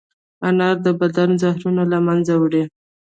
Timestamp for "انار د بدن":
0.47-1.29